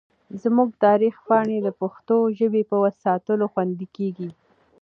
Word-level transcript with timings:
زموږ 0.41 0.69
د 0.73 0.79
تاریخ 0.85 1.15
پاڼې 1.27 1.57
د 1.63 1.69
پښتو 1.81 2.17
ژبې 2.37 2.61
په 2.69 2.75
ساتلو 3.03 3.45
خوندي 3.53 3.87
کېږي. 3.97 4.29